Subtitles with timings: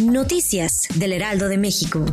[0.00, 2.06] Noticias del Heraldo de México.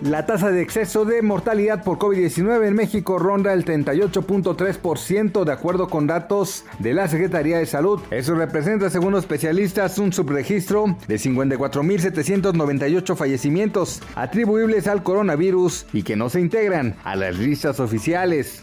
[0.00, 5.88] La tasa de exceso de mortalidad por COVID-19 en México ronda el 38.3% de acuerdo
[5.88, 8.00] con datos de la Secretaría de Salud.
[8.10, 16.30] Eso representa, según especialistas, un subregistro de 54.798 fallecimientos atribuibles al coronavirus y que no
[16.30, 18.62] se integran a las listas oficiales.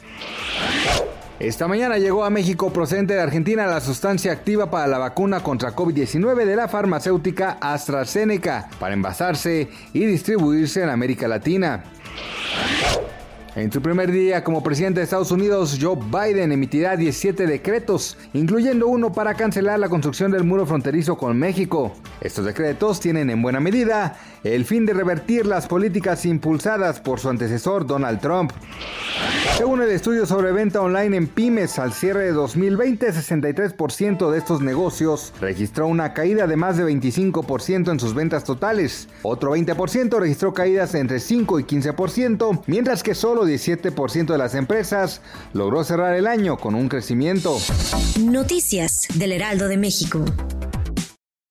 [1.42, 5.76] Esta mañana llegó a México procedente de Argentina la sustancia activa para la vacuna contra
[5.76, 11.84] COVID-19 de la farmacéutica AstraZeneca para envasarse y distribuirse en América Latina.
[13.54, 18.88] En su primer día como presidente de Estados Unidos, Joe Biden emitirá 17 decretos, incluyendo
[18.88, 21.92] uno para cancelar la construcción del muro fronterizo con México.
[22.22, 27.28] Estos decretos tienen en buena medida el fin de revertir las políticas impulsadas por su
[27.28, 28.54] antecesor Donald Trump.
[29.58, 34.62] Según el estudio sobre venta online en pymes al cierre de 2020, 63% de estos
[34.62, 39.10] negocios registró una caída de más de 25% en sus ventas totales.
[39.24, 45.22] Otro 20% registró caídas entre 5 y 15%, mientras que solo 17% de las empresas
[45.54, 47.58] logró cerrar el año con un crecimiento.
[48.20, 50.24] Noticias del Heraldo de México.